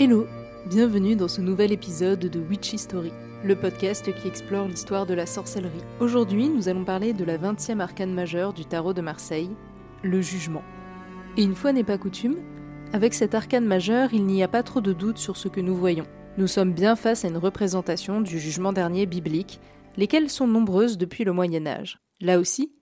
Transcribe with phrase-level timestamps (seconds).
[0.00, 0.28] Hello,
[0.66, 3.10] bienvenue dans ce nouvel épisode de Witch History,
[3.42, 5.82] le podcast qui explore l'histoire de la sorcellerie.
[5.98, 9.50] Aujourd'hui, nous allons parler de la 20e arcane majeure du tarot de Marseille,
[10.04, 10.62] le jugement.
[11.36, 12.36] Et une fois n'est pas coutume,
[12.92, 15.74] avec cette arcane majeure, il n'y a pas trop de doute sur ce que nous
[15.74, 16.06] voyons.
[16.36, 19.58] Nous sommes bien face à une représentation du jugement dernier biblique,
[19.96, 21.98] lesquelles sont nombreuses depuis le Moyen Âge.
[22.20, 22.72] Là aussi,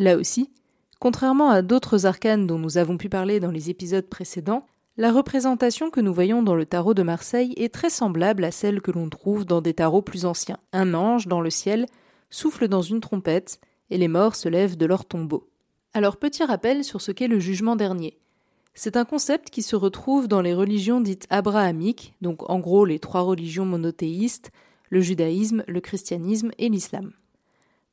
[0.00, 0.50] là aussi,
[0.98, 5.90] contrairement à d'autres arcanes dont nous avons pu parler dans les épisodes précédents, la représentation
[5.90, 9.08] que nous voyons dans le tarot de Marseille est très semblable à celle que l'on
[9.08, 10.58] trouve dans des tarots plus anciens.
[10.72, 11.86] Un ange, dans le ciel,
[12.30, 15.50] souffle dans une trompette, et les morts se lèvent de leur tombeau.
[15.94, 18.18] Alors petit rappel sur ce qu'est le jugement dernier.
[18.74, 22.98] C'est un concept qui se retrouve dans les religions dites abrahamiques, donc en gros les
[23.00, 24.52] trois religions monothéistes,
[24.90, 27.12] le judaïsme, le christianisme et l'islam.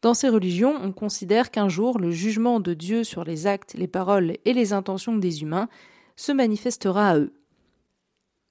[0.03, 3.87] Dans ces religions, on considère qu'un jour le jugement de Dieu sur les actes, les
[3.87, 5.69] paroles et les intentions des humains
[6.21, 7.33] se manifestera à eux.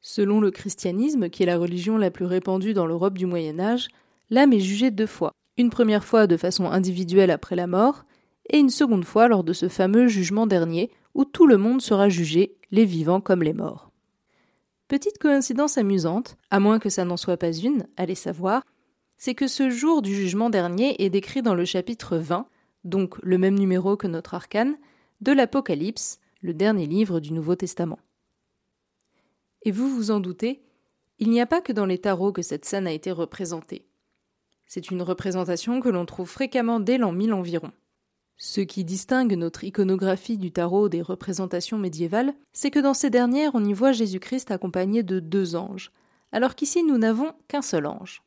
[0.00, 3.88] Selon le christianisme, qui est la religion la plus répandue dans l'Europe du Moyen Âge,
[4.28, 8.04] l'âme est jugée deux fois, une première fois de façon individuelle après la mort,
[8.48, 12.08] et une seconde fois lors de ce fameux jugement dernier, où tout le monde sera
[12.08, 13.92] jugé, les vivants comme les morts.
[14.88, 18.64] Petite coïncidence amusante, à moins que ça n'en soit pas une, allez savoir,
[19.16, 22.46] c'est que ce jour du jugement dernier est décrit dans le chapitre 20,
[22.82, 24.77] donc le même numéro que notre arcane,
[25.20, 27.98] de l'Apocalypse, le dernier livre du Nouveau Testament.
[29.62, 30.62] Et vous vous en doutez,
[31.19, 33.86] il n'y a pas que dans les tarots que cette scène a été représentée.
[34.67, 37.73] C'est une représentation que l'on trouve fréquemment dès l'an 1000 environ.
[38.39, 43.55] Ce qui distingue notre iconographie du tarot des représentations médiévales, c'est que dans ces dernières
[43.55, 45.92] on y voit Jésus-Christ accompagné de deux anges,
[46.33, 48.22] alors qu'ici nous n'avons qu'un seul ange.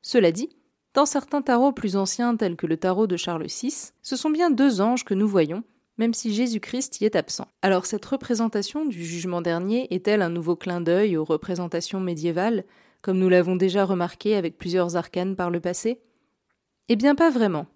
[0.00, 0.50] Cela dit,
[0.94, 4.50] dans certains tarots plus anciens tels que le tarot de Charles VI, ce sont bien
[4.50, 5.64] deux anges que nous voyons,
[5.98, 7.48] même si Jésus-Christ y est absent.
[7.60, 12.64] Alors cette représentation du jugement dernier est-elle un nouveau clin d'œil aux représentations médiévales,
[13.02, 16.00] comme nous l'avons déjà remarqué avec plusieurs arcanes par le passé?
[16.88, 17.66] Eh bien pas vraiment.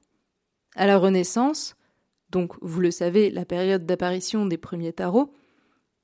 [0.74, 1.76] À la Renaissance,
[2.30, 5.32] donc vous le savez, la période d'apparition des premiers tarots,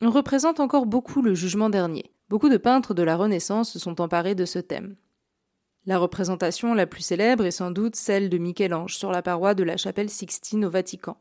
[0.00, 2.12] on représente encore beaucoup le jugement dernier.
[2.28, 4.96] Beaucoup de peintres de la Renaissance se sont emparés de ce thème.
[5.84, 9.64] La représentation la plus célèbre est sans doute celle de Michel-Ange sur la paroi de
[9.64, 11.16] la chapelle Sixtine au Vatican.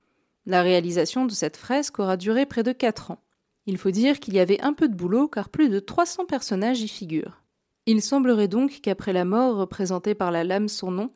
[0.45, 3.23] La réalisation de cette fresque aura duré près de quatre ans.
[3.67, 6.81] Il faut dire qu'il y avait un peu de boulot car plus de 300 personnages
[6.81, 7.43] y figurent.
[7.85, 11.11] Il semblerait donc qu'après la mort représentée par la lame son nom,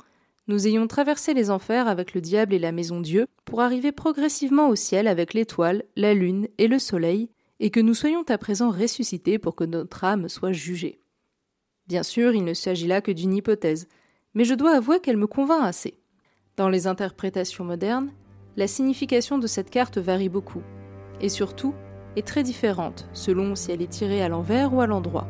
[0.48, 4.70] nous ayons traversé les enfers avec le diable et la maison Dieu pour arriver progressivement
[4.70, 8.70] au ciel avec l'étoile, la lune et le soleil, et que nous soyons à présent
[8.70, 11.00] ressuscités pour que notre âme soit jugée.
[11.88, 13.88] Bien sûr, il ne s'agit là que d'une hypothèse,
[14.34, 16.00] mais je dois avouer qu'elle me convainc assez.
[16.58, 18.12] Dans les interprétations modernes,
[18.58, 20.62] la signification de cette carte varie beaucoup,
[21.22, 21.74] et surtout
[22.16, 25.28] est très différente selon si elle est tirée à l'envers ou à l'endroit.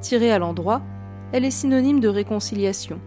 [0.00, 0.82] Tirée à l'endroit,
[1.32, 3.00] elle est synonyme de réconciliation,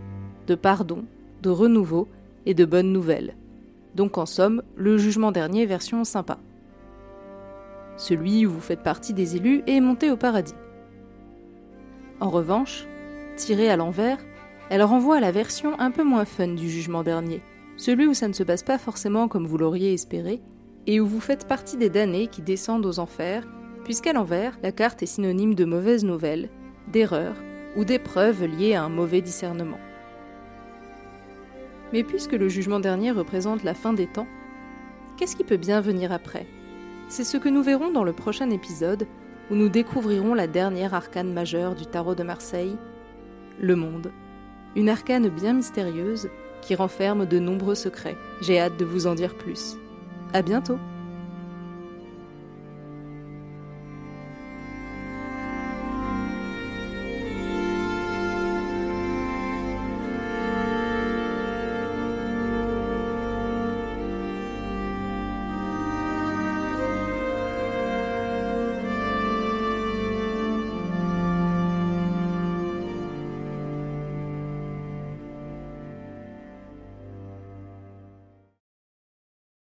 [0.47, 1.05] de pardon,
[1.41, 2.07] de renouveau
[2.45, 3.35] et de bonnes nouvelles.
[3.95, 6.37] Donc en somme, le jugement dernier version sympa.
[7.95, 10.53] Celui où vous faites partie des élus est monté au paradis.
[12.19, 12.85] En revanche,
[13.37, 14.19] tirée à l'envers,
[14.69, 17.41] elle renvoie à la version un peu moins fun du jugement dernier,
[17.77, 20.41] celui où ça ne se passe pas forcément comme vous l'auriez espéré,
[20.87, 23.47] et où vous faites partie des damnés qui descendent aux enfers,
[23.83, 26.49] puisqu'à l'envers, la carte est synonyme de mauvaises nouvelles,
[26.91, 27.35] d'erreurs
[27.75, 29.79] ou d'épreuves liées à un mauvais discernement.
[31.93, 34.27] Mais puisque le jugement dernier représente la fin des temps,
[35.15, 36.47] qu'est-ce qui peut bien venir après?
[37.09, 39.07] C'est ce que nous verrons dans le prochain épisode,
[39.49, 42.75] où nous découvrirons la dernière arcane majeure du tarot de Marseille,
[43.61, 44.11] le monde.
[44.75, 46.29] Une arcane bien mystérieuse
[46.61, 48.17] qui renferme de nombreux secrets.
[48.41, 49.77] J'ai hâte de vous en dire plus.
[50.33, 50.79] À bientôt!